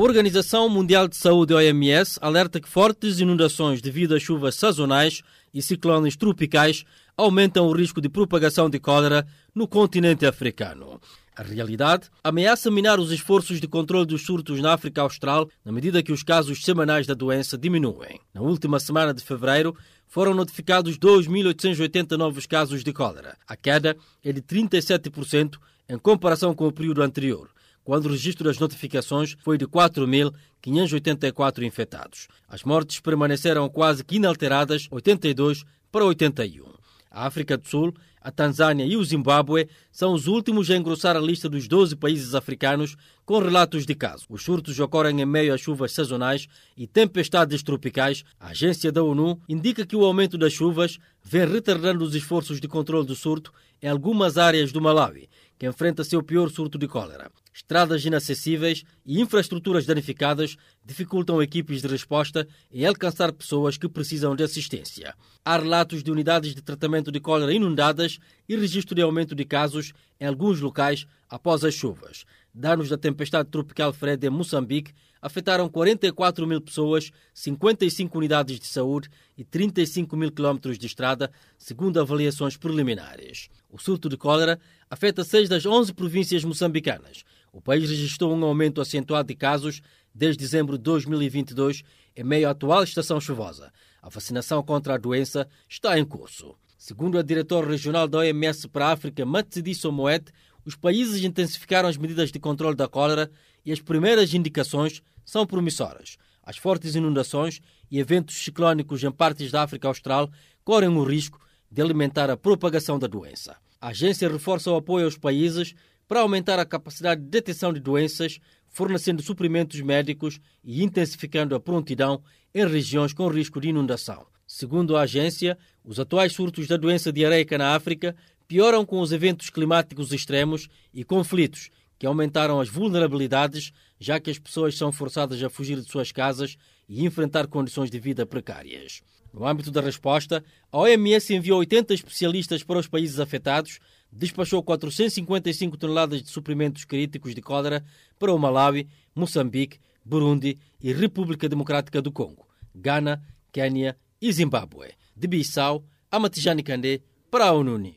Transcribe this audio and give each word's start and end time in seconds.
Organização 0.00 0.68
Mundial 0.68 1.08
de 1.08 1.16
Saúde, 1.16 1.52
OMS, 1.52 2.20
alerta 2.22 2.60
que 2.60 2.68
fortes 2.68 3.18
inundações 3.18 3.82
devido 3.82 4.14
a 4.14 4.20
chuvas 4.20 4.54
sazonais 4.54 5.22
e 5.52 5.60
ciclones 5.60 6.14
tropicais 6.14 6.84
aumentam 7.16 7.66
o 7.66 7.72
risco 7.72 8.00
de 8.00 8.08
propagação 8.08 8.70
de 8.70 8.78
cólera 8.78 9.26
no 9.52 9.66
continente 9.66 10.24
africano. 10.24 11.00
A 11.34 11.42
realidade 11.42 12.08
ameaça 12.22 12.70
minar 12.70 13.00
os 13.00 13.10
esforços 13.10 13.60
de 13.60 13.66
controle 13.66 14.06
dos 14.06 14.24
surtos 14.24 14.60
na 14.60 14.72
África 14.72 15.02
Austral 15.02 15.50
na 15.64 15.72
medida 15.72 16.00
que 16.00 16.12
os 16.12 16.22
casos 16.22 16.64
semanais 16.64 17.04
da 17.04 17.14
doença 17.14 17.58
diminuem. 17.58 18.20
Na 18.32 18.40
última 18.40 18.78
semana 18.78 19.12
de 19.12 19.24
fevereiro, 19.24 19.76
foram 20.06 20.32
notificados 20.32 20.96
2.880 20.96 22.16
novos 22.16 22.46
casos 22.46 22.84
de 22.84 22.92
cólera. 22.92 23.36
A 23.48 23.56
queda 23.56 23.96
é 24.22 24.32
de 24.32 24.42
37% 24.42 25.56
em 25.88 25.98
comparação 25.98 26.54
com 26.54 26.68
o 26.68 26.72
período 26.72 27.02
anterior 27.02 27.50
quando 27.88 28.04
o 28.04 28.10
registro 28.10 28.44
das 28.44 28.58
notificações 28.58 29.34
foi 29.42 29.56
de 29.56 29.66
4.584 29.66 31.62
infectados. 31.62 32.28
As 32.46 32.62
mortes 32.62 33.00
permaneceram 33.00 33.66
quase 33.66 34.04
que 34.04 34.16
inalteradas, 34.16 34.86
82 34.90 35.64
para 35.90 36.04
81. 36.04 36.66
A 37.10 37.26
África 37.26 37.56
do 37.56 37.66
Sul, 37.66 37.94
a 38.20 38.30
Tanzânia 38.30 38.84
e 38.84 38.94
o 38.94 39.02
Zimbábue 39.02 39.70
são 39.90 40.12
os 40.12 40.26
últimos 40.26 40.70
a 40.70 40.76
engrossar 40.76 41.16
a 41.16 41.18
lista 41.18 41.48
dos 41.48 41.66
12 41.66 41.96
países 41.96 42.34
africanos 42.34 42.94
com 43.24 43.38
relatos 43.38 43.86
de 43.86 43.94
casos. 43.94 44.26
Os 44.28 44.42
surtos 44.42 44.78
ocorrem 44.78 45.22
em 45.22 45.24
meio 45.24 45.54
a 45.54 45.56
chuvas 45.56 45.92
sazonais 45.92 46.46
e 46.76 46.86
tempestades 46.86 47.62
tropicais. 47.62 48.22
A 48.38 48.48
agência 48.48 48.92
da 48.92 49.02
ONU 49.02 49.40
indica 49.48 49.86
que 49.86 49.96
o 49.96 50.04
aumento 50.04 50.36
das 50.36 50.52
chuvas 50.52 50.98
vem 51.24 51.46
retardando 51.48 52.04
os 52.04 52.14
esforços 52.14 52.60
de 52.60 52.68
controle 52.68 53.06
do 53.06 53.16
surto 53.16 53.50
em 53.80 53.88
algumas 53.88 54.36
áreas 54.36 54.72
do 54.72 54.82
Malawi 54.82 55.26
que 55.58 55.66
enfrenta 55.66 56.04
seu 56.04 56.22
pior 56.22 56.48
surto 56.50 56.78
de 56.78 56.86
cólera. 56.86 57.30
Estradas 57.58 58.04
inacessíveis 58.04 58.84
e 59.04 59.20
infraestruturas 59.20 59.84
danificadas 59.84 60.56
dificultam 60.84 61.42
equipes 61.42 61.82
de 61.82 61.88
resposta 61.88 62.46
em 62.72 62.86
alcançar 62.86 63.32
pessoas 63.32 63.76
que 63.76 63.88
precisam 63.88 64.36
de 64.36 64.44
assistência. 64.44 65.12
Há 65.44 65.58
relatos 65.58 66.04
de 66.04 66.12
unidades 66.12 66.54
de 66.54 66.62
tratamento 66.62 67.10
de 67.10 67.18
cólera 67.18 67.52
inundadas 67.52 68.20
e 68.48 68.54
registro 68.54 68.94
de 68.94 69.02
aumento 69.02 69.34
de 69.34 69.44
casos 69.44 69.92
em 70.20 70.24
alguns 70.24 70.60
locais 70.60 71.04
após 71.28 71.64
as 71.64 71.74
chuvas. 71.74 72.24
Danos 72.54 72.88
da 72.88 72.96
tempestade 72.96 73.48
tropical 73.50 73.92
Fred 73.92 74.26
em 74.26 74.30
Moçambique 74.30 74.92
afetaram 75.20 75.68
44 75.68 76.46
mil 76.46 76.60
pessoas, 76.60 77.10
55 77.34 78.16
unidades 78.16 78.58
de 78.58 78.66
saúde 78.66 79.08
e 79.36 79.44
35 79.44 80.16
mil 80.16 80.32
quilómetros 80.32 80.78
de 80.78 80.86
estrada, 80.86 81.30
segundo 81.56 82.00
avaliações 82.00 82.56
preliminares. 82.56 83.48
O 83.68 83.78
surto 83.78 84.08
de 84.08 84.16
cólera 84.16 84.58
afeta 84.90 85.24
seis 85.24 85.48
das 85.48 85.66
11 85.66 85.92
províncias 85.92 86.44
moçambicanas. 86.44 87.24
O 87.52 87.60
país 87.60 87.88
registrou 87.88 88.34
um 88.34 88.44
aumento 88.44 88.80
acentuado 88.80 89.28
de 89.28 89.34
casos 89.34 89.80
desde 90.14 90.40
dezembro 90.40 90.76
de 90.76 90.84
2022, 90.84 91.82
em 92.16 92.24
meio 92.24 92.48
à 92.48 92.50
atual 92.50 92.82
estação 92.82 93.20
chuvosa. 93.20 93.72
A 94.02 94.08
vacinação 94.08 94.62
contra 94.62 94.94
a 94.94 94.98
doença 94.98 95.48
está 95.68 95.98
em 95.98 96.04
curso. 96.04 96.56
Segundo 96.76 97.18
a 97.18 97.22
diretora 97.22 97.68
regional 97.68 98.06
da 98.06 98.18
OMS 98.18 98.68
para 98.68 98.86
a 98.86 98.92
África, 98.92 99.26
Matsidiso 99.26 99.90
Moed, 99.90 100.26
os 100.68 100.76
países 100.76 101.24
intensificaram 101.24 101.88
as 101.88 101.96
medidas 101.96 102.30
de 102.30 102.38
controle 102.38 102.76
da 102.76 102.86
cólera 102.86 103.30
e 103.64 103.72
as 103.72 103.80
primeiras 103.80 104.34
indicações 104.34 105.02
são 105.24 105.46
promissoras. 105.46 106.18
As 106.42 106.58
fortes 106.58 106.94
inundações 106.94 107.62
e 107.90 107.98
eventos 107.98 108.36
ciclónicos 108.36 109.02
em 109.02 109.10
partes 109.10 109.50
da 109.50 109.62
África 109.62 109.88
Austral 109.88 110.30
correm 110.62 110.90
o 110.90 111.02
risco 111.04 111.40
de 111.72 111.80
alimentar 111.80 112.28
a 112.28 112.36
propagação 112.36 112.98
da 112.98 113.06
doença. 113.06 113.56
A 113.80 113.88
agência 113.88 114.28
reforça 114.28 114.70
o 114.70 114.76
apoio 114.76 115.06
aos 115.06 115.16
países 115.16 115.74
para 116.06 116.20
aumentar 116.20 116.58
a 116.58 116.66
capacidade 116.66 117.22
de 117.22 117.28
detecção 117.28 117.72
de 117.72 117.80
doenças, 117.80 118.38
fornecendo 118.66 119.22
suprimentos 119.22 119.80
médicos 119.80 120.38
e 120.62 120.84
intensificando 120.84 121.54
a 121.54 121.60
prontidão 121.60 122.22
em 122.54 122.66
regiões 122.66 123.14
com 123.14 123.26
risco 123.28 123.58
de 123.58 123.70
inundação. 123.70 124.26
Segundo 124.46 124.98
a 124.98 125.02
agência, 125.02 125.56
os 125.82 125.98
atuais 125.98 126.34
surtos 126.34 126.66
da 126.66 126.76
doença 126.76 127.10
diarreica 127.10 127.56
na 127.56 127.74
África 127.74 128.14
pioram 128.48 128.84
com 128.84 129.00
os 129.00 129.12
eventos 129.12 129.50
climáticos 129.50 130.10
extremos 130.10 130.68
e 130.92 131.04
conflitos 131.04 131.70
que 131.98 132.06
aumentaram 132.06 132.60
as 132.60 132.68
vulnerabilidades, 132.68 133.72
já 134.00 134.18
que 134.18 134.30
as 134.30 134.38
pessoas 134.38 134.76
são 134.76 134.90
forçadas 134.90 135.42
a 135.42 135.50
fugir 135.50 135.76
de 135.80 135.90
suas 135.90 136.10
casas 136.10 136.56
e 136.88 137.04
enfrentar 137.04 137.46
condições 137.46 137.90
de 137.90 138.00
vida 138.00 138.24
precárias. 138.24 139.02
No 139.32 139.46
âmbito 139.46 139.70
da 139.70 139.82
resposta, 139.82 140.42
a 140.72 140.78
OMS 140.78 141.34
enviou 141.34 141.58
80 141.58 141.92
especialistas 141.92 142.62
para 142.62 142.78
os 142.78 142.86
países 142.86 143.20
afetados, 143.20 143.78
despachou 144.10 144.62
455 144.62 145.76
toneladas 145.76 146.22
de 146.22 146.30
suprimentos 146.30 146.84
críticos 146.84 147.34
de 147.34 147.42
cólera 147.42 147.84
para 148.18 148.32
o 148.32 148.38
Malawi, 148.38 148.88
Moçambique, 149.14 149.78
Burundi 150.02 150.56
e 150.80 150.92
República 150.92 151.48
Democrática 151.48 152.00
do 152.00 152.10
Congo, 152.10 152.48
Ghana, 152.74 153.22
Quênia 153.52 153.96
e 154.22 154.32
Zimbábue. 154.32 154.94
De 155.14 155.26
Bissau, 155.26 155.84
a 156.10 156.18
Matijani 156.18 156.62
Kandé 156.62 157.00
para 157.30 157.46
a 157.46 157.52
ONU. 157.52 157.94